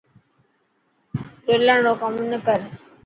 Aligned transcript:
رولڻ 1.47 1.77
رو 1.85 1.93
ڪم 2.01 2.13
نه 2.31 2.37
ڪر. 2.45 2.59